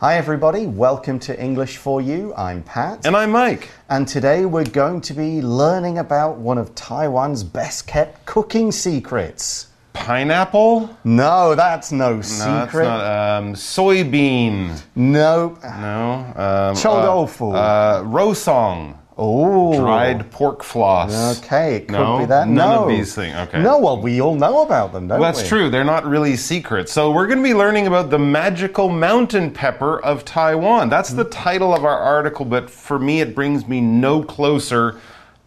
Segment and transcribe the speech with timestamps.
[0.00, 0.66] Hi, everybody.
[0.66, 2.32] Welcome to English for You.
[2.34, 3.04] I'm Pat.
[3.04, 3.68] And I'm Mike.
[3.90, 9.66] And today we're going to be learning about one of Taiwan's best kept cooking secrets.
[9.92, 10.88] Pineapple?
[11.04, 12.72] No, that's no, No, secret.
[12.72, 13.36] that's not.
[13.42, 14.80] Um, soybean?
[14.96, 15.58] no.
[15.62, 16.32] No.
[16.34, 16.88] Um, Chou.
[16.88, 18.96] Uh, uh, rousong?
[19.18, 19.78] Oh.
[19.78, 21.38] Dried pork floss?
[21.38, 22.18] Okay, it could No?
[22.20, 22.48] be that.
[22.48, 22.82] None no.
[22.84, 23.34] of these things.
[23.36, 23.62] Okay.
[23.62, 25.22] No, well, we all know about them, don't we?
[25.22, 25.48] Well, that's we?
[25.48, 25.70] true.
[25.70, 26.92] They're not really secrets.
[26.92, 30.88] So, we're going to be learning about the magical mountain pepper of Taiwan.
[30.88, 34.98] That's the title of our article, but for me, it brings me no closer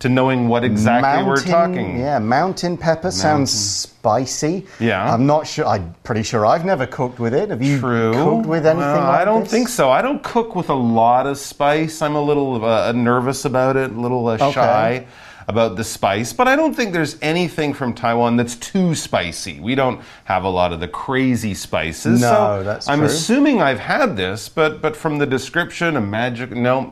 [0.03, 1.98] to knowing what exactly we're talking.
[1.98, 4.66] Yeah, mountain pepper sounds spicy.
[4.77, 5.13] Yeah.
[5.13, 5.66] I'm not sure.
[5.66, 7.49] I'm pretty sure I've never cooked with it.
[7.49, 8.12] Have you True.
[8.13, 9.52] cooked with anything Well, like I don't this?
[9.52, 9.89] think so.
[9.89, 12.02] I don't cook with a lot of spice.
[12.02, 14.52] I'm a little uh, nervous about it, a little uh, Okay.
[14.52, 15.07] shy
[15.48, 19.59] about the spice, but I don't think there's anything from Taiwan that's too spicy.
[19.62, 22.20] We don't have a lot of the crazy spices.
[22.21, 23.07] No, so that's I'm true.
[23.07, 26.91] assuming I've had this, but but from the description, a magic no.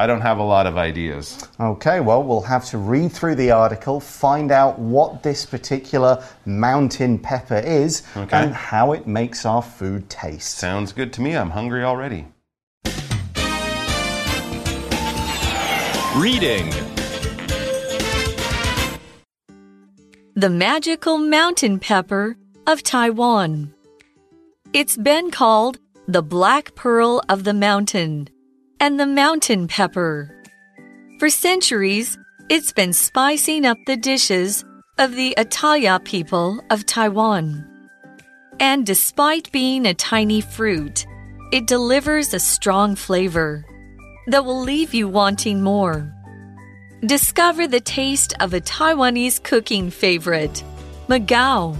[0.00, 1.48] I don't have a lot of ideas.
[1.58, 7.18] Okay, well, we'll have to read through the article, find out what this particular mountain
[7.18, 8.36] pepper is, Okay.
[8.36, 10.54] and how it makes our food taste.
[10.54, 11.36] Sounds good to me.
[11.36, 12.26] I'm hungry already.
[16.14, 16.70] Reading
[20.36, 22.36] The magical mountain pepper
[22.68, 23.74] of Taiwan.
[24.72, 28.28] It's been called the black pearl of the mountain
[28.80, 30.34] and the mountain pepper.
[31.18, 34.64] For centuries, it's been spicing up the dishes
[34.98, 37.64] of the Atayal people of Taiwan.
[38.60, 41.06] And despite being a tiny fruit,
[41.52, 43.64] it delivers a strong flavor
[44.28, 46.12] that will leave you wanting more.
[47.00, 50.62] Discover the taste of a Taiwanese cooking favorite,
[51.08, 51.76] Magao.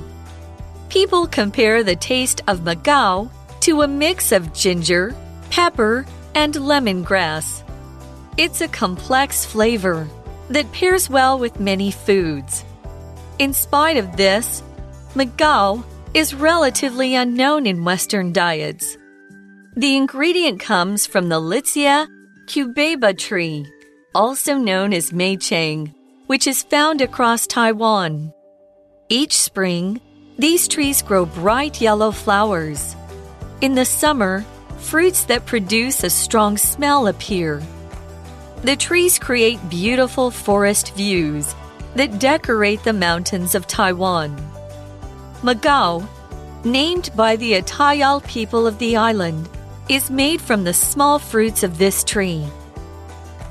[0.89, 5.15] People compare the taste of Magao to a mix of ginger,
[5.51, 7.63] pepper, and lemongrass.
[8.37, 10.09] It's a complex flavor
[10.51, 12.65] that pairs well with many foods.
[13.39, 14.63] In spite of this,
[15.15, 18.97] Magao is relatively unknown in Western diets.
[19.77, 22.09] The ingredient comes from the Litsea
[22.47, 23.67] cubeba tree,
[24.15, 25.95] also known as meichang,
[26.27, 28.33] which is found across Taiwan.
[29.09, 30.01] Each spring,
[30.39, 32.97] these trees grow bright yellow flowers.
[33.61, 34.45] In the summer,
[34.79, 37.63] fruits that produce a strong smell appear.
[38.63, 41.55] The trees create beautiful forest views
[41.95, 44.37] that decorate the mountains of Taiwan.
[45.43, 46.07] Magao,
[46.65, 49.49] named by the Atayal people of the island,
[49.89, 52.47] is made from the small fruits of this tree.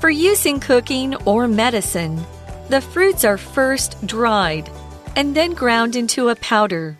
[0.00, 2.24] For use in cooking or medicine,
[2.68, 4.70] the fruits are first dried
[5.16, 6.98] and then ground into a powder.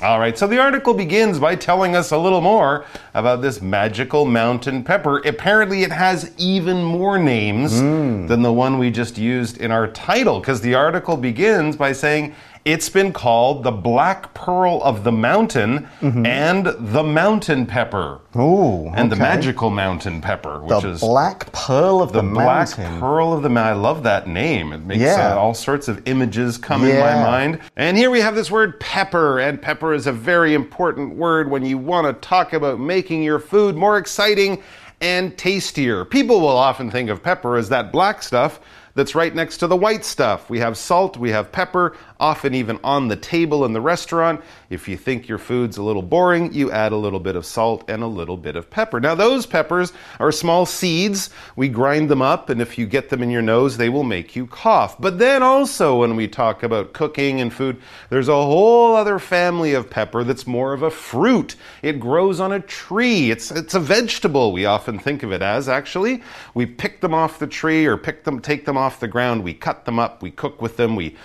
[0.00, 4.24] All right, so the article begins by telling us a little more about this magical
[4.24, 5.18] mountain pepper.
[5.18, 8.28] Apparently, it has even more names hmm.
[8.28, 12.32] than the one we just used in our title, because the article begins by saying
[12.68, 18.20] it's been called the black pearl of the mountain and the mountain pepper.
[18.36, 22.34] Ooh, And the magical mountain pepper, which The is black pearl of the, mountain.
[22.34, 23.00] the black mountain.
[23.00, 23.78] pearl of the mountain.
[23.78, 24.74] I love that name.
[24.74, 25.32] It makes Yeah.
[25.34, 27.60] uh, all sorts of images come in my mind.
[27.76, 31.64] And here we have this word pepper, and pepper is a very important word when
[31.64, 34.62] you want to talk about making your food more exciting
[35.00, 36.04] and tastier.
[36.04, 38.60] People will often think of pepper as that black stuff
[38.98, 40.50] that's right next to the white stuff.
[40.50, 44.42] We have salt, we have pepper, often even on the table in the restaurant.
[44.70, 47.88] If you think your food's a little boring, you add a little bit of salt
[47.88, 49.00] and a little bit of pepper.
[49.00, 51.30] Now, those peppers are small seeds.
[51.56, 54.36] We grind them up, and if you get them in your nose, they will make
[54.36, 55.00] you cough.
[55.00, 57.80] But then also, when we talk about cooking and food,
[58.10, 61.56] there's a whole other family of pepper that's more of a fruit.
[61.80, 63.30] It grows on a tree.
[63.30, 66.22] It's, it's a vegetable, we often think of it as, actually.
[66.52, 69.44] We pick them off the tree or pick them, take them off the ground.
[69.44, 71.16] We cut them up, we cook with them, we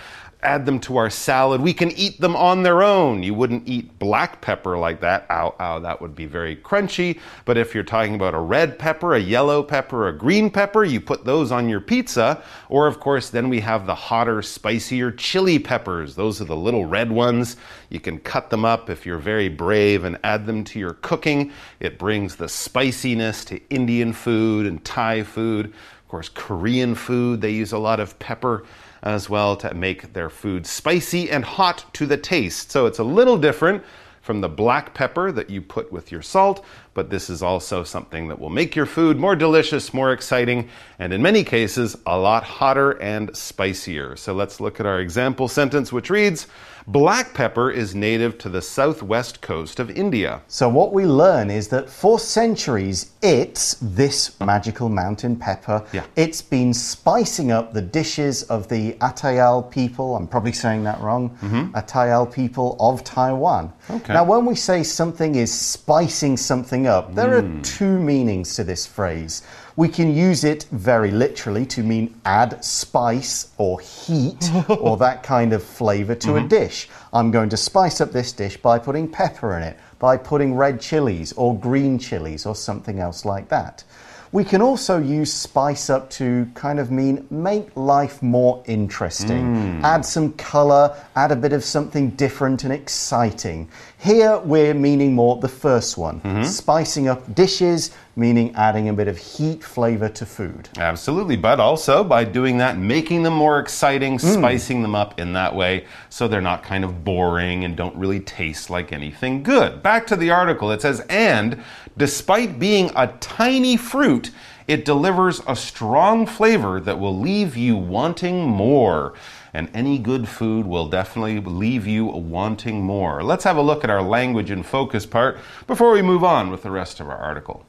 [0.44, 1.60] add them to our salad.
[1.60, 3.22] We can eat them on their own.
[3.22, 5.26] You wouldn't eat black pepper like that.
[5.30, 7.18] Ow, ow, that would be very crunchy.
[7.44, 11.00] But if you're talking about a red pepper, a yellow pepper, a green pepper, you
[11.00, 12.42] put those on your pizza.
[12.68, 16.14] Or, of course, then we have the hotter, spicier chili peppers.
[16.14, 17.56] Those are the little red ones.
[17.88, 21.52] You can cut them up if you're very brave and add them to your cooking.
[21.80, 25.66] It brings the spiciness to Indian food and Thai food.
[25.66, 28.64] Of course, Korean food, they use a lot of pepper
[29.04, 32.72] as well to make their food spicy and hot to the taste.
[32.72, 33.84] So it's a little different
[34.22, 36.64] from the black pepper that you put with your salt,
[36.94, 40.66] but this is also something that will make your food more delicious, more exciting,
[40.98, 44.16] and in many cases, a lot hotter and spicier.
[44.16, 46.46] So let's look at our example sentence, which reads
[46.86, 50.42] Black pepper is native to the southwest coast of India.
[50.48, 55.82] So, what we learn is that for centuries, it's this magical mountain pepper.
[55.94, 56.04] Yeah.
[56.14, 60.14] It's been spicing up the dishes of the Atayal people.
[60.14, 61.30] I'm probably saying that wrong.
[61.74, 63.72] Atayal people of Taiwan.
[63.90, 64.12] Okay.
[64.12, 67.60] Now, when we say something is spicing something up, there Hmm.
[67.60, 69.40] are two meanings to this phrase.
[69.76, 75.52] We can use it very literally to mean add spice or heat or that kind
[75.52, 76.46] of flavor to Mm-hmm.
[76.46, 76.88] a dish.
[77.12, 80.80] I'm going to spice up this dish by putting pepper in it, by putting red
[80.80, 83.82] chilies or green chilies or something else like that.
[84.30, 90.04] We can also use spice up to kind of mean make life more interesting, add
[90.04, 93.68] some color, add a bit of something different and exciting.
[93.98, 99.18] Here we're meaning more the first one, spicing up dishes, meaning adding a bit of
[99.18, 100.68] heat flavor to food.
[100.78, 104.34] Absolutely, but also by doing that, making them more exciting, mm.
[104.34, 108.20] spicing them up in that way so they're not kind of boring and don't really
[108.20, 109.82] taste like anything good.
[109.82, 111.62] Back to the article, it says, and
[111.96, 114.30] despite being a tiny fruit,
[114.66, 119.14] it delivers a strong flavor that will leave you wanting more.
[119.52, 123.22] And any good food will definitely leave you wanting more.
[123.22, 126.62] Let's have a look at our language and focus part before we move on with
[126.62, 127.64] the rest of our article.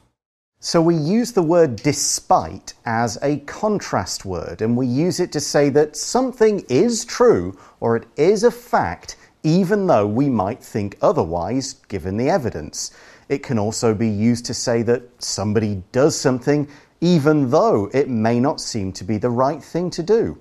[0.66, 5.40] So we use the word despite as a contrast word, and we use it to
[5.40, 10.98] say that something is true or it is a fact, even though we might think
[11.04, 12.90] otherwise given the evidence.
[13.30, 16.68] It can also be used to say that somebody does something
[17.00, 20.36] even though it may not seem to be the right thing to do.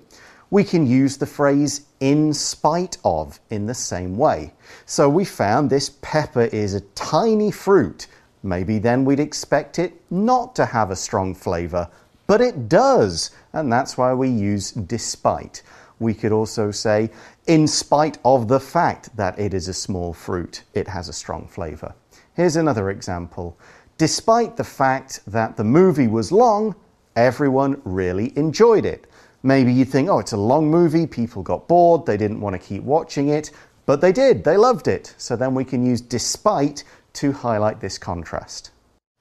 [0.49, 4.53] We can use the phrase in spite of in the same way.
[4.87, 8.07] So we found this pepper is a tiny fruit.
[8.45, 11.89] Maybe then we'd expect it not to have a strong flavour,
[12.27, 15.63] but it does, and that's why we use despite.
[15.99, 17.09] We could also say,
[17.47, 21.47] in spite of the fact that it is a small fruit, it has a strong
[21.47, 21.95] flavour.
[22.35, 23.57] Here's another example.
[23.97, 26.75] Despite the fact that the movie was long,
[27.15, 29.07] everyone really enjoyed it.
[29.41, 32.59] Maybe you'd think, oh, it's a long movie, people got bored, they didn't want to
[32.59, 33.49] keep watching it,
[33.87, 35.15] but they did, they loved it.
[35.17, 36.83] So then we can use despite
[37.15, 38.71] to highlight this contrast.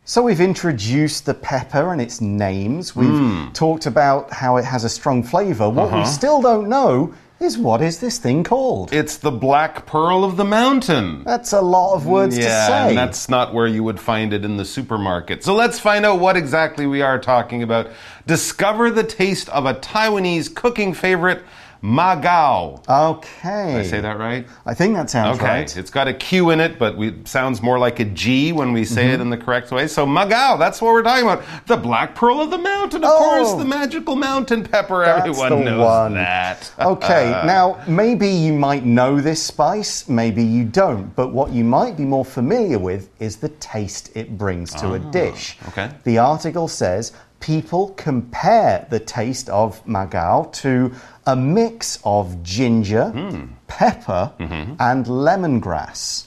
[0.07, 2.95] So we've introduced the pepper and its names.
[2.95, 3.53] We've hmm.
[3.53, 5.71] talked about how it has a strong flavour.
[5.71, 6.05] What we uh-huh.
[6.05, 8.93] still don't know is what is this thing called?
[8.93, 11.25] It's the black pearl of the mountain.
[11.25, 12.89] That's a lot of words yeah, to say.
[12.89, 15.43] and that's not where you would find it in the supermarket.
[15.43, 17.89] So let's find out what exactly we are talking about.
[18.27, 21.43] Discover the taste of a Taiwanese cooking favorite,
[21.85, 22.83] Magao.
[22.89, 23.73] okay.
[23.73, 24.47] Did I say that right?
[24.65, 25.77] I think that sounds Okay, right.
[25.77, 28.87] it's got a Q in it, but it sounds more like a G when we
[28.87, 29.21] say it Mm-hmm.
[29.23, 29.87] in the correct way.
[29.87, 31.45] So Magao, that's what we're talking about.
[31.67, 33.19] The black pearl of the mountain, of Oh.
[33.19, 35.05] course, the magical mountain pepper.
[35.05, 36.15] That's Everyone the knows one.
[36.15, 36.73] that.
[36.81, 41.99] Okay, now maybe you might know this spice, maybe you don't, but what you might
[41.99, 45.59] be more familiar with is the taste it brings to a dish.
[45.69, 45.91] okay.
[46.05, 47.13] The article says
[47.45, 50.91] people compare the taste of magao to
[51.27, 53.45] a mix of ginger, hmm.
[53.67, 54.75] pepper, mm-hmm.
[54.81, 56.25] and lemongrass.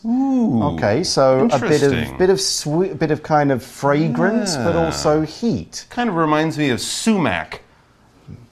[0.76, 4.76] Okay, so a bit of bit of sweet, a bit of kind of fragrance, but
[4.76, 5.88] also heat.
[5.90, 7.64] kind of reminds me of sumac.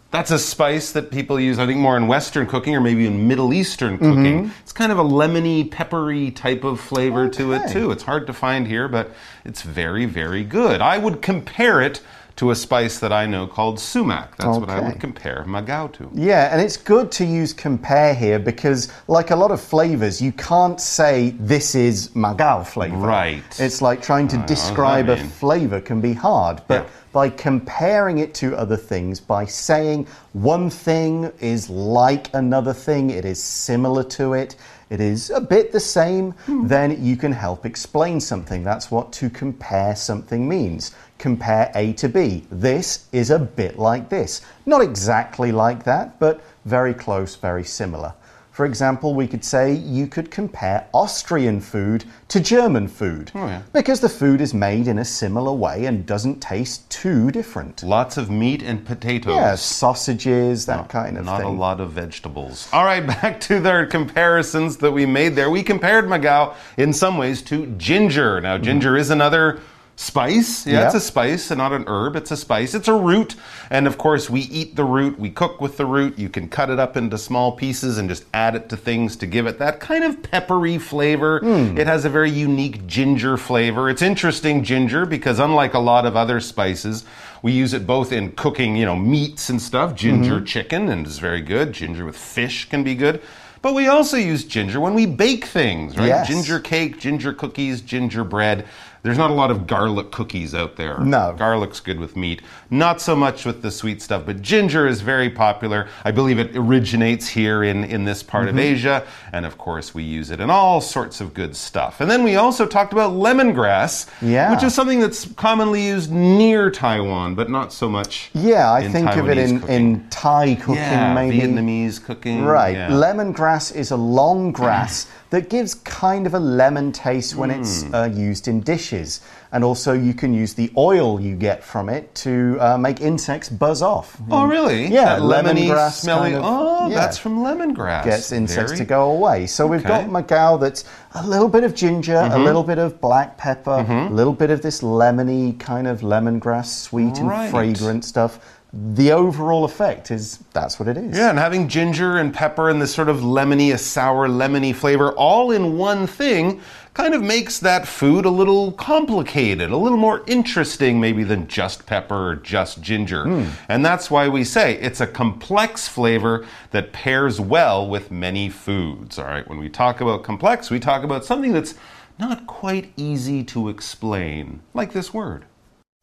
[0.10, 3.28] That's a spice that people use, I think, more in Western cooking or maybe in
[3.28, 4.10] Middle Eastern mm-hmm.
[4.10, 4.52] cooking.
[4.64, 7.92] It's kind of a lemony, peppery type of flavor to it, too.
[7.92, 9.12] It's hard to find here, but
[9.44, 10.80] it's very, very good.
[10.80, 12.02] I would compare it
[12.38, 14.36] to a spice that I know called sumac.
[14.38, 16.10] That's what I would compare magao to.
[16.14, 20.34] Yeah, and it's good to use compare here because, like a lot of flavors, you
[20.34, 22.98] can't say this is Magao flavor.
[22.98, 23.44] Right.
[23.60, 26.90] It's like trying to that describe a flavor can be hard, but Yeah.
[27.14, 33.24] by comparing it to other things, by saying one thing is like another thing, it
[33.24, 34.58] is similar to it,
[34.90, 36.68] it is a bit the same, Hmm.
[36.68, 38.64] then you can help explain something.
[38.64, 40.92] That's what to compare something means.
[41.18, 42.46] Compare A to B.
[42.52, 44.42] This is a bit like this.
[44.66, 48.14] Not exactly like that, but very close, very similar.
[48.56, 53.64] For example, we could say you could compare Austrian food to German food Oh, yeah.
[53.74, 57.84] because the food is made in a similar way and doesn't taste too different.
[57.84, 59.36] Lots of meat and potatoes.
[59.36, 61.48] Yeah, sausages, that kind of Not thing.
[61.50, 62.70] Not a lot of vegetables.
[62.72, 65.50] All right, back to their comparisons that we made there.
[65.50, 68.40] We compared Magao in some ways to ginger.
[68.40, 69.60] Now, ginger is another
[69.96, 70.68] spice.
[70.68, 72.16] Yeah, it's a spice and not an herb.
[72.16, 72.74] It's a spice.
[72.74, 73.36] It's a root.
[73.70, 75.18] And of course, we eat the root.
[75.18, 76.20] We cook with the root.
[76.20, 79.26] You can cut it up into small pieces and just add it to things to
[79.26, 81.40] give it that kind of peppery flavor.
[81.40, 81.78] Hmm.
[81.78, 83.90] It has a very unique ginger flavor.
[83.90, 87.06] It's interesting, ginger, because unlike a lot of other spices,
[87.42, 89.96] we use it both in cooking, you know, meats and stuff.
[89.96, 90.46] Ginger mm-hmm.
[90.46, 91.74] chicken and is very good.
[91.74, 93.22] Ginger with fish can be good.
[93.62, 96.06] But we also use ginger when we bake things, right?
[96.06, 96.28] Yes.
[96.28, 98.64] Ginger cake, ginger cookies, gingerbread.
[99.06, 100.98] There's not a lot of garlic cookies out there.
[101.00, 101.36] No.
[101.38, 102.42] Garlic's good with meat.
[102.72, 105.88] Not so much with the sweet stuff, but ginger is very popular.
[106.04, 108.58] I believe it originates here in, in this part Mm-hmm.
[108.58, 109.08] of Asia.
[109.32, 112.02] And of course, we use it in all sorts of good stuff.
[112.02, 114.52] And then we also talked about lemongrass, Yeah.
[114.52, 118.32] which is something that's commonly used near Taiwan, but not so much.
[118.34, 119.76] Yeah, I in think of it in, cooking.
[119.76, 121.42] in Thai cooking, yeah, maybe.
[121.42, 122.44] Vietnamese cooking.
[122.44, 122.76] Right.
[122.76, 122.90] yeah.
[122.90, 127.96] Lemongrass is a long grass that gives kind of a lemon taste when it's Hmm.
[127.96, 129.22] uh, used in dishes.
[129.52, 133.48] And also, you can use the oil you get from it to uh, make insects
[133.50, 134.18] buzz off.
[134.30, 134.88] Oh, really?
[134.88, 136.32] Yeah, that lemony, lemongrass smelly.
[136.32, 136.96] kind of- oh, yeah.
[136.96, 138.04] that's from lemongrass.
[138.04, 139.48] Gets insects Very- to go away.
[139.48, 140.10] So we've got Okay.
[140.10, 140.84] Magao that's
[141.16, 142.34] a little bit of ginger, Mm-hmm.
[142.34, 146.66] a little bit of black pepper, a little bit of this lemony kind of lemongrass,
[146.66, 147.44] sweet Right.
[147.44, 148.40] and fragrant stuff.
[148.78, 151.18] The overall effect is that's what it is.
[151.18, 155.14] Yeah, and having ginger and pepper and this sort of lemony, a sour, lemony flavor
[155.14, 156.60] all in one thing
[156.94, 161.86] kind of makes that food a little complicated, a little more interesting, maybe, than just
[161.86, 163.24] pepper or just ginger.
[163.24, 163.50] Hmm.
[163.70, 169.18] And that's why we say it's a complex flavor that pairs well with many foods.
[169.18, 171.76] All right, when we talk about complex, we talk about something that's
[172.20, 175.46] not quite easy to explain, like this word.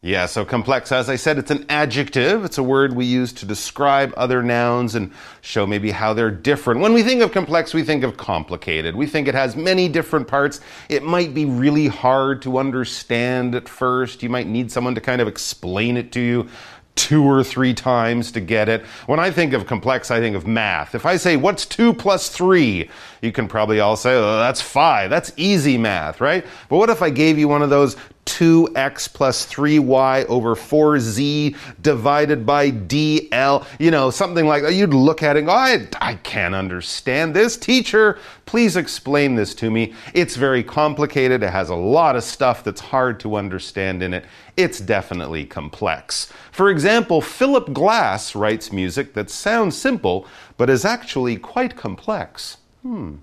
[0.04, 2.44] Yeah, so complex, as I said, it's an adjective.
[2.44, 6.80] It's a word we use to describe other nouns and show maybe how they're different.
[6.80, 8.96] When we think of complex, we think of complicated.
[8.96, 10.60] We think it has many different parts.
[10.88, 14.24] It might be really hard to understand at first.
[14.24, 16.48] You might need someone to kind of explain it to you
[16.96, 18.84] two or three times to get it.
[19.06, 20.96] When I think of complex, I think of math.
[20.96, 22.90] If I say, what's two plus three?
[23.22, 25.10] You can probably all say, oh, that's five.
[25.10, 26.44] That's easy math, right?
[26.68, 32.46] But what if I gave you one of those 2x plus 3y over 4z divided
[32.46, 33.66] by dl?
[33.78, 34.74] You know, something like that.
[34.74, 37.56] You'd look at it and go, I, I can't understand this.
[37.56, 39.94] Teacher, please explain this to me.
[40.14, 41.42] It's very complicated.
[41.42, 44.24] It has a lot of stuff that's hard to understand in it.
[44.56, 46.32] It's definitely complex.
[46.52, 50.26] For example, Philip Glass writes music that sounds simple,
[50.56, 52.58] but is actually quite complex.
[52.82, 53.16] Hmm.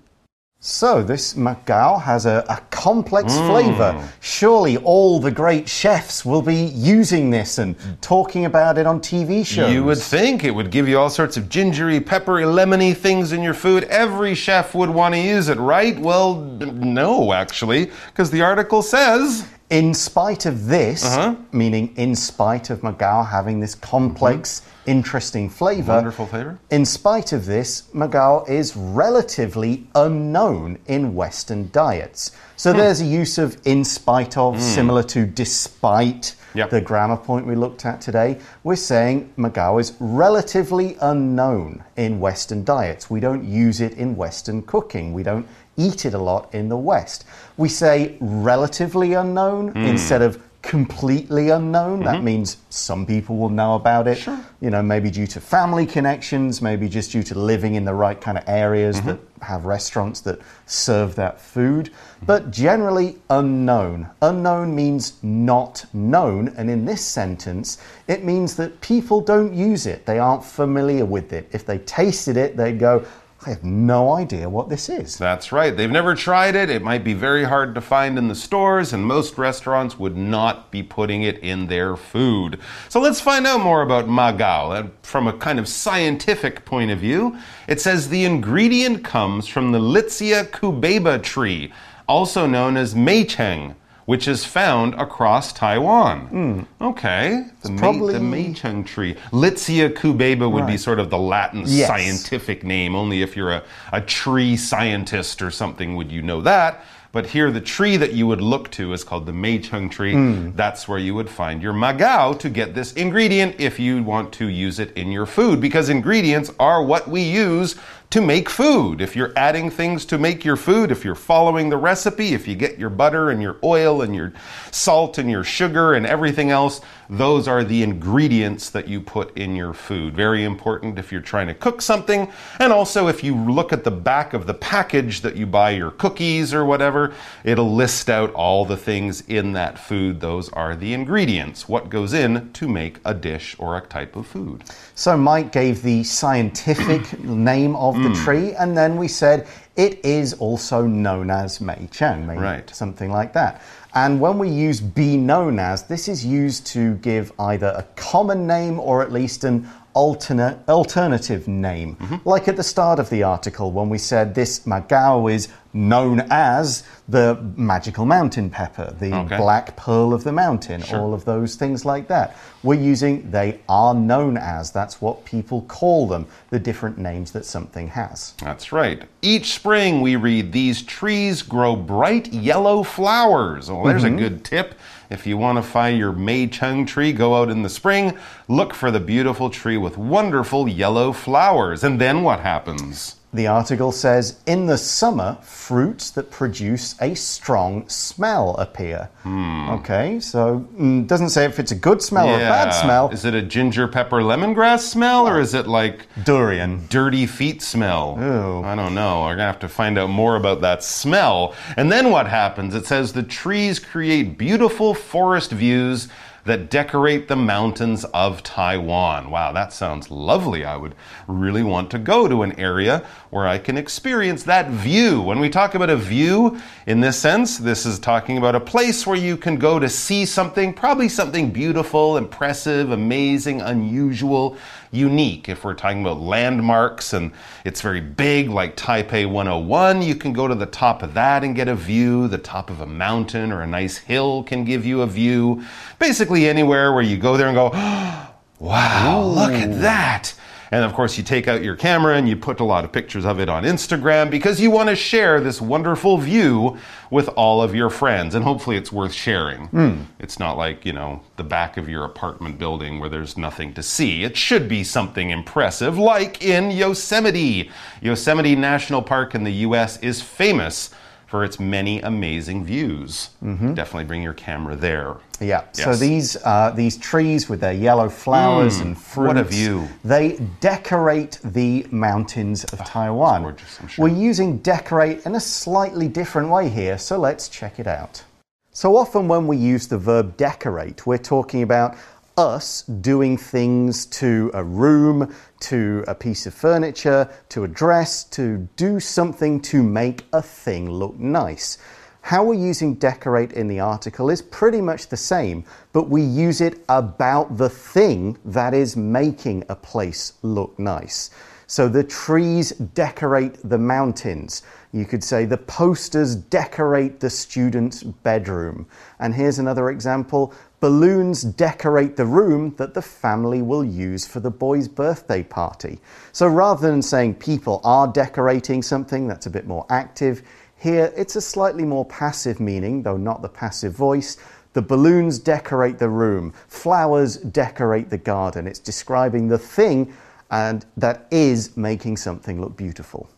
[0.62, 3.46] So this Magao has a, a complex Hmm.
[3.48, 4.08] flavour.
[4.20, 9.44] Surely all the great chefs will be using this and talking about it on TV
[9.44, 9.72] shows.
[9.72, 13.42] You would think it would give you all sorts of gingery, peppery, lemony things in
[13.42, 13.84] your food.
[13.84, 15.98] Every chef would want to use it, right?
[15.98, 19.46] Well, no, actually, because the article says.
[19.70, 21.36] In spite of this, Uh-huh.
[21.52, 25.94] meaning in spite of Magao having this complex, interesting flavour, Mm-hmm.
[25.94, 26.58] Wonderful flavour.
[26.70, 32.32] In spite of this, Magao is relatively unknown in Western diets.
[32.56, 36.34] So there's a use of in spite of, similar to despite.
[36.54, 36.70] Yep.
[36.70, 42.64] The grammar point we looked at today, we're saying Magao is relatively unknown in Western
[42.64, 43.08] diets.
[43.08, 45.12] We don't use it in Western cooking.
[45.14, 45.46] We don't
[45.76, 47.24] eat it a lot in the West.
[47.56, 49.78] We say relatively unknown hmm.
[49.78, 52.00] instead of completely unknown.
[52.00, 52.24] That mm-hmm.
[52.24, 54.26] means some people will know about it.
[54.60, 58.20] You know, maybe due to family connections, maybe just due to living in the right
[58.20, 59.08] kind of areas mm-hmm.
[59.08, 61.90] that have restaurants that serve that food.
[62.26, 64.10] But generally unknown.
[64.20, 66.48] Unknown means not known.
[66.56, 70.04] And in this sentence, it means that people don't use it.
[70.04, 71.48] They aren't familiar with it.
[71.52, 73.04] If they tasted it, they'd go,
[73.46, 75.16] I have no idea what this is.
[75.16, 75.74] That's right.
[75.74, 76.68] They've never tried it.
[76.68, 80.70] It might be very hard to find in the stores, and most restaurants would not
[80.70, 82.60] be putting it in their food.
[82.90, 86.98] So let's find out more about magao uh, from a kind of scientific point of
[86.98, 87.38] view.
[87.66, 91.72] It says the ingredient comes from the Litsea cubeba tree,
[92.06, 93.74] also known as meicheng.
[94.10, 96.26] Which is found across Taiwan.
[96.26, 96.60] Hmm.
[96.84, 99.14] Okay, the, mei- probably- the meicheng tree.
[99.30, 101.86] Litsea cubeba would be sort of the Latin Yes.
[101.86, 102.96] scientific name.
[102.96, 103.62] Only if you're a,
[103.92, 106.84] a tree scientist or something would you know that.
[107.12, 110.12] But here, the tree that you would look to is called the Meicheng tree.
[110.14, 110.50] Hmm.
[110.56, 114.48] That's where you would find your magao to get this ingredient if you want to
[114.48, 115.60] use it in your food.
[115.60, 117.76] Because ingredients are what we use
[118.10, 119.00] to make food.
[119.00, 122.56] If you're adding things to make your food, if you're following the recipe, if you
[122.56, 124.32] get your butter and your oil and your
[124.72, 129.54] salt and your sugar and everything else, those are the ingredients that you put in
[129.54, 130.14] your food.
[130.14, 132.32] Very important if you're trying to cook something.
[132.58, 135.90] And also, if you look at the back of the package that you buy your
[135.90, 137.12] cookies or whatever,
[137.42, 140.20] it'll list out all the things in that food.
[140.20, 144.26] Those are the ingredients, what goes in to make a dish or a type of
[144.26, 144.64] food.
[144.94, 150.34] So Mike gave the scientific name of the tree, and then we said it is
[150.34, 152.70] also known as Mei Cheng, Mei, Right.
[152.74, 153.62] something like that.
[153.94, 158.46] And when we use be known as, this is used to give either a common
[158.46, 161.96] name or at least an alternate alternative name.
[161.96, 162.28] Mm-hmm.
[162.28, 166.82] Like at the start of the article when we said this Magao is known as
[167.08, 169.36] the magical mountain pepper, the Okay.
[169.36, 172.36] black pearl of the mountain, all of those things like that.
[172.62, 174.70] We're using they are known as.
[174.70, 178.34] That's what people call them, the different names that something has.
[178.42, 179.02] That's right.
[179.22, 183.70] Each spring we read these trees grow bright yellow flowers.
[183.70, 184.18] Well, there's a mm-hmm.
[184.18, 184.74] good tip.
[185.10, 188.72] If you want to find your Mei Cheng tree, go out in the spring, look
[188.74, 191.82] for the beautiful tree with wonderful yellow flowers.
[191.82, 193.16] And then what happens?
[193.32, 199.08] The article says in the summer, fruits that produce a strong smell appear.
[199.24, 203.08] Okay, so mm, doesn't say if it's a good smell or a bad smell.
[203.10, 206.86] Is it a ginger pepper lemongrass smell or is it like Durian.
[206.88, 208.18] dirty feet smell.
[208.20, 208.64] Ew.
[208.64, 209.20] I don't know.
[209.20, 211.54] We're going to have to find out more about that smell.
[211.76, 212.74] And then what happens?
[212.74, 216.08] It says the trees create beautiful forest views
[216.44, 219.30] that decorate the mountains of Taiwan.
[219.30, 220.64] Wow, that sounds lovely.
[220.64, 220.94] I would
[221.26, 225.20] really want to go to an area where I can experience that view.
[225.20, 229.06] When we talk about a view in this sense, this is talking about a place
[229.06, 234.56] where you can go to see something, probably something beautiful, impressive, amazing, unusual,
[234.90, 235.48] unique.
[235.48, 237.32] If we're talking about landmarks and
[237.64, 241.54] it's very big, like Taipei 101, you can go to the top of that and
[241.54, 242.28] get a view.
[242.28, 245.64] The top of a mountain or a nice hill can give you a view.
[245.98, 247.70] Basically, anywhere where you go there and go,
[248.58, 250.34] wow, look at that.
[250.70, 253.24] And of course, you take out your camera and you put a lot of pictures
[253.24, 256.78] of it on Instagram because you want to share this wonderful view
[257.10, 258.34] with all of your friends.
[258.34, 259.66] And hopefully, it's worth sharing.
[259.68, 260.02] Hmm.
[260.18, 263.82] It's not like, you know, the back of your apartment building where there's nothing to
[263.82, 264.22] see.
[264.22, 267.70] It should be something impressive, like in Yosemite.
[268.00, 269.98] Yosemite National Park in the U.S.
[269.98, 270.90] is famous
[271.30, 273.30] for its many amazing views.
[273.40, 273.74] Mm-hmm.
[273.74, 275.14] Definitely bring your camera there.
[275.38, 275.62] Yeah.
[275.70, 279.88] So these uh, these trees with their yellow flowers mm, and fruits, what a view.
[280.04, 283.42] They decorate the mountains of ah, Taiwan.
[283.42, 284.08] gorgeous, sure.
[284.08, 288.24] We're using decorate in a slightly different way here, so let's check it out.
[288.72, 291.96] So often when we use the verb decorate, we're talking about
[292.40, 298.66] us doing things to a room, to a piece of furniture, to a dress, to
[298.76, 301.76] do something to make a thing look nice.
[302.22, 306.62] How we're using decorate in the article is pretty much the same, but we use
[306.62, 311.30] it about the thing that is making a place look nice.
[311.70, 314.64] So the trees decorate the mountains.
[314.90, 318.88] You could say the posters decorate the student's bedroom.
[319.20, 324.50] And here's another example balloons decorate the room that the family will use for the
[324.50, 326.00] boy's birthday party.
[326.32, 330.42] So rather than saying people are decorating something that's a bit more active,
[330.74, 334.38] here it's a slightly more passive meaning, though not the passive voice.
[334.72, 338.66] The balloons decorate the room, flowers decorate the garden.
[338.66, 340.12] It's describing the thing
[340.50, 343.30] and that is making something look beautiful.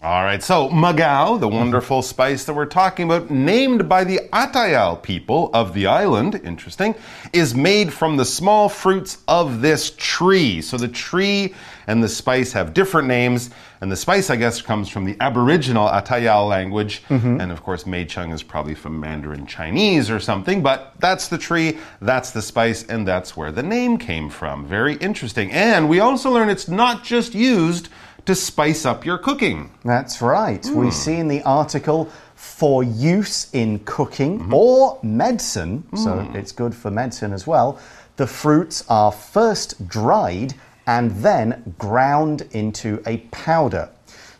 [0.00, 1.56] All right, so magao, the mm-hmm.
[1.56, 6.94] wonderful spice that we're talking about, named by the Atayal people of the island, interesting,
[7.32, 10.62] is made from the small fruits of this tree.
[10.62, 11.52] So the tree
[11.88, 15.88] and the spice have different names, and the spice, I guess, comes from the Aboriginal
[15.88, 17.40] Atayal language, mm-hmm.
[17.40, 21.38] and of course, Mei Chung is probably from Mandarin Chinese or something, but that's the
[21.38, 24.64] tree, that's the spice, and that's where the name came from.
[24.64, 25.50] Very interesting.
[25.50, 27.88] And we also learn it's not just used
[28.28, 29.70] to spice up your cooking.
[29.86, 30.62] That's right.
[30.66, 30.90] We hmm.
[30.90, 34.52] see in the article for use in cooking mm-hmm.
[34.52, 36.36] or medicine, so hmm.
[36.36, 37.80] it's good for medicine as well.
[38.16, 40.52] The fruits are first dried
[40.86, 43.88] and then ground into a powder.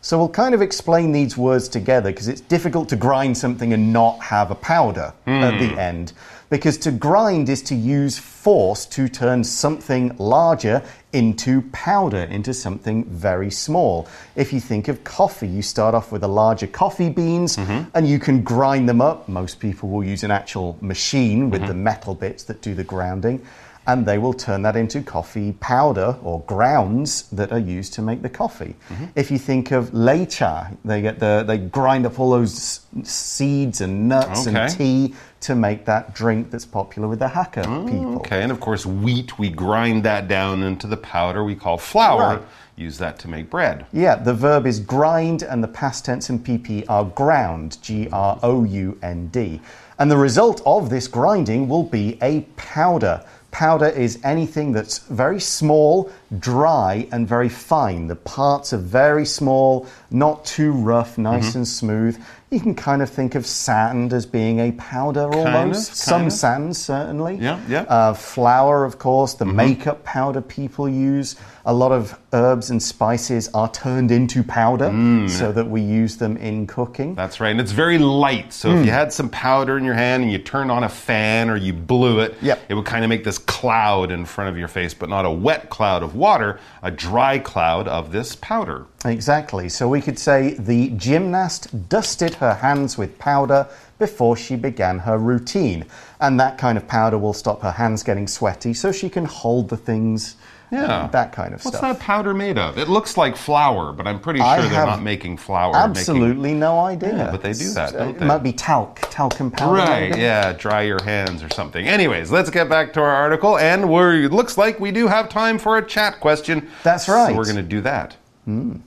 [0.01, 3.91] So we'll kind of explain these words together because it's difficult to grind something and
[3.91, 5.79] not have a powder at the hmm.
[5.79, 6.13] end.
[6.49, 10.81] Because to grind is to use force to turn something larger
[11.13, 14.07] into powder, into something very small.
[14.35, 17.89] If you think of coffee, you start off with the larger coffee beans mm-hmm.
[17.93, 19.29] and you can grind them up.
[19.29, 21.67] Most people will use an actual machine with mm-hmm.
[21.69, 23.45] the metal bits that do the grounding
[23.89, 28.21] and they will turn that into coffee powder or grounds that are used to make
[28.21, 28.75] the coffee.
[28.89, 29.05] Mm-hmm.
[29.15, 34.07] If you think of leicha, they get the they grind up all those seeds and
[34.07, 34.55] nuts Okay.
[34.55, 38.17] and tea to make that drink that's popular with the Hakka mm, people.
[38.17, 42.37] Okay, and of course, wheat, we grind that down into the powder we call flour.
[42.37, 42.41] Right.
[42.75, 43.85] Use that to make bread.
[43.91, 48.39] Yeah, the verb is grind, and the past tense and PP are ground, G R
[48.43, 49.59] O U N D.
[49.97, 53.25] And the result of this grinding will be a powder.
[53.59, 58.07] Powder is anything that's very small dry and very fine.
[58.07, 61.57] The parts are very small, not too rough, nice Mm-hmm.
[61.59, 62.23] and smooth.
[62.51, 65.89] You can kind of think of sand as being a powder almost.
[65.91, 66.33] of, Some kind of.
[66.33, 67.35] sand, certainly.
[67.35, 67.81] Yeah, yeah.
[67.83, 71.35] Uh, flour, of course, the makeup powder people use.
[71.65, 75.29] A lot of herbs and spices are turned into powder Mm.
[75.29, 77.13] so that we use them in cooking.
[77.13, 77.51] That's right.
[77.51, 78.51] And it's very light.
[78.51, 78.77] So Hmm.
[78.79, 81.55] if you had some powder in your hand and you turned on a fan or
[81.55, 82.59] you blew it, Yep.
[82.69, 85.29] it would kind of make this cloud in front of your face, but not a
[85.31, 88.85] wet cloud of water, a dry cloud of this powder.
[89.05, 89.69] Exactly.
[89.69, 93.67] So we could say the gymnast dusted her hands with powder
[93.99, 95.85] before she began her routine.
[96.21, 99.69] And that kind of powder will stop her hands getting sweaty so she can hold
[99.69, 100.37] the things,
[100.71, 101.07] Yeah.
[101.11, 101.87] that kind of What's stuff.
[101.89, 102.77] What's that powder made of?
[102.77, 105.73] It looks like flour, but I'm pretty I sure they're have not making flour.
[105.73, 107.15] they're making- Absolutely no idea.
[107.15, 108.25] Yeah, but they do that, Uh, don't It they?
[108.25, 109.73] might be talc, talcum powder.
[109.75, 111.85] Right, yeah, dry your hands or something.
[111.87, 115.27] Anyways, let's get back to our article, and we're, it looks like we do have
[115.29, 116.67] time for a chat question.
[116.83, 117.31] That's right.
[117.31, 118.15] So we're going to do that.
[118.45, 118.79] For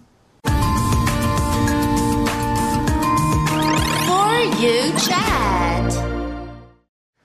[4.62, 5.92] you chat.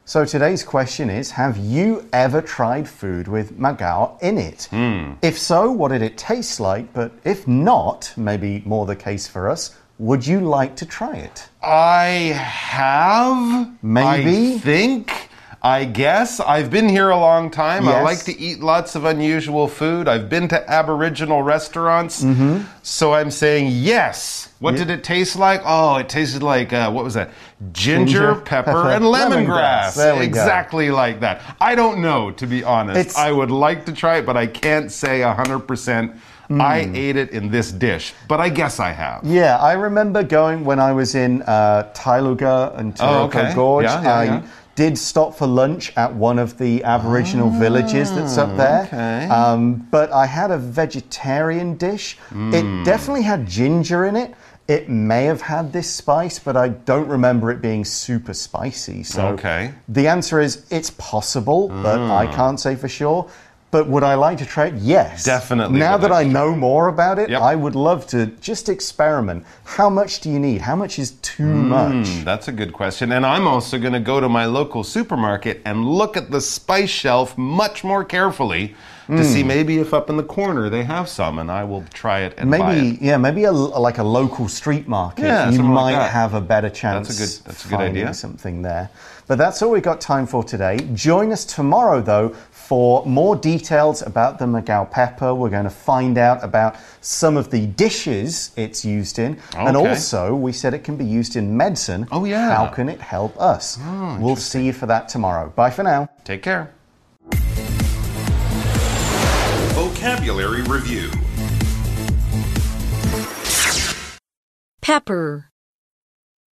[0.06, 4.63] So today's question is Have you ever tried food with magao in it?
[4.71, 5.13] Hmm.
[5.21, 6.91] If so, what did it taste like?
[6.93, 11.47] But if not, maybe more the case for us, would you like to try it?
[11.62, 13.84] I have.
[13.84, 14.56] Maybe.
[14.56, 15.27] I think.
[15.62, 16.39] I guess.
[16.39, 17.88] I've been here a long time.
[17.88, 20.08] I like to eat lots of unusual food.
[20.08, 22.24] I've been to Aboriginal restaurants.
[22.24, 22.63] Mm-hmm.
[22.84, 24.50] So I'm saying yes.
[24.60, 25.62] What did it taste like?
[25.65, 27.30] Oh, it tasted like, uh, what was that?
[27.74, 29.96] Ginger, Ginger, pepper, pepper, and lemongrass.
[29.98, 30.13] lemongrass.
[30.20, 30.39] We go.
[30.39, 31.41] exactly like that.
[31.62, 33.00] I don't know, to be honest.
[33.00, 36.15] It's- I would like to try it, but I can't say 100%.
[36.48, 36.62] Hmm.
[36.62, 39.20] I ate it in this dish, but I guess I have.
[39.26, 43.54] Yeah, I remember going when I was in uh, Tailuga and Taroko Oh, okay.
[43.54, 43.84] Gorge.
[43.84, 44.41] Yeah, yeah, I yeah.
[44.78, 48.84] Did stop for lunch at one of the Aboriginal villages that's up there.
[48.84, 49.26] Okay.
[49.28, 52.16] Um, but I had a vegetarian dish.
[52.30, 52.54] Hmm.
[52.54, 54.36] It definitely had ginger in it.
[54.68, 59.02] It may have had this spice, but I don't remember it being super spicy.
[59.02, 59.72] So Okay.
[59.90, 62.34] the answer is it's possible, but I Hmm.
[62.34, 63.26] can't say for sure.
[63.69, 64.75] But would I like to try it?
[64.75, 65.25] Yes.
[65.25, 67.41] Definitely Now that I know more about it, Yep.
[67.41, 69.45] I would love to just experiment.
[69.65, 70.62] How much do you need?
[70.62, 72.08] How much is too much?
[72.08, 73.12] Hmm, that's a good question.
[73.12, 76.89] And I'm also going to go to my local supermarket and look at the spice
[76.89, 78.73] shelf much more carefully
[79.08, 79.47] to see Hmm.
[79.47, 82.49] maybe if up in the corner they have some and I will try it and
[82.51, 83.01] buy Maybe, it.
[83.01, 85.23] yeah, maybe a, like a local street market.
[85.23, 87.08] Yeah, you something like might have a better chance.
[87.08, 88.13] That's a good- that's a good idea.
[88.13, 88.89] Something there.
[89.27, 90.77] But that's all we've got time for today.
[90.93, 92.34] Join us tomorrow, though,
[92.67, 95.34] for more details about the Magao pepper.
[95.34, 100.36] We're going to find out about some of the dishes it's used in, and also
[100.36, 102.08] we said it can be used in medicine.
[102.12, 102.51] Oh, yeah.
[102.51, 103.77] Oh, How can it help us?
[103.82, 105.49] Oh, we'll see you for that tomorrow.
[105.56, 106.10] Bye for now.
[106.25, 106.73] Take care.
[109.73, 111.10] Vocabulary Review
[114.82, 115.49] Pepper.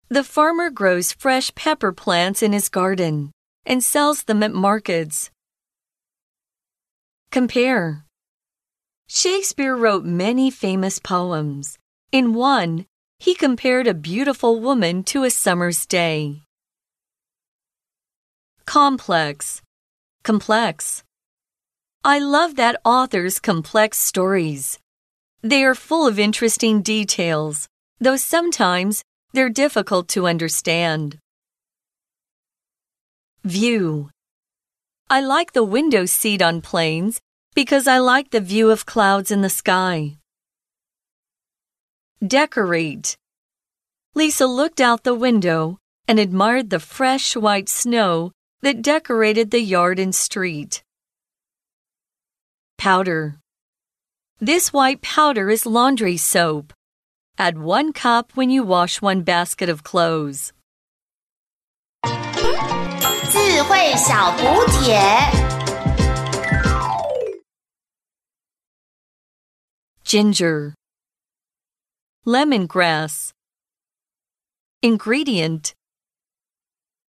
[0.08, 3.32] The farmer grows fresh pepper plants in his garden
[3.66, 5.30] and sells them at markets.
[7.36, 8.06] Compare.
[9.10, 11.78] Shakespeare wrote many famous poems.
[12.14, 12.86] In one,
[13.20, 16.44] he compared a beautiful woman to a summer's day.
[18.66, 19.62] Complex.
[20.24, 21.04] Complex.
[22.06, 24.80] I love that author's complex stories.
[25.42, 27.68] They are full of interesting details,
[28.00, 31.18] though sometimes they're difficult to understand.
[33.44, 34.10] View.
[35.10, 37.20] I like the window seat on planes
[37.55, 40.19] because I like the view of clouds in the sky.
[42.27, 43.17] Decorate.
[44.15, 49.99] Lisa looked out the window and admired the fresh white snow that decorated the yard
[49.99, 50.83] and street.
[52.79, 53.37] Powder.
[54.41, 56.73] This white powder is laundry soap.
[57.39, 60.53] Add one cup when you wash one basket of clothes.
[63.31, 65.54] 智慧小补帖。
[70.06, 70.76] Ginger.
[72.28, 73.32] Lemongrass.
[74.84, 75.74] Ingredient.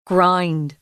[0.07, 0.77] Grind.